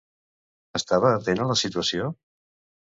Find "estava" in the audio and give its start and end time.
0.81-1.13